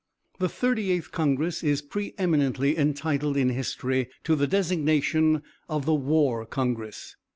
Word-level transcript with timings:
"The 0.39 0.49
Thirty 0.49 0.89
eighth 0.89 1.11
Congress 1.11 1.61
is 1.63 1.83
pre 1.83 2.15
eminently 2.17 2.75
entitled 2.75 3.37
in 3.37 3.49
history 3.49 4.09
to 4.23 4.35
the 4.35 4.47
designation 4.47 5.43
of 5.69 5.85
the 5.85 5.93
War 5.93 6.43
Congress. 6.47 7.15